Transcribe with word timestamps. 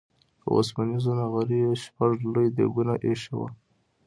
په 0.41 0.47
اوسپنيزو 0.55 1.11
نغريو 1.21 1.71
شپږ 1.83 2.11
لوی 2.33 2.47
ديګونه 2.57 2.93
اېښي 3.07 3.31
وو. 3.37 3.47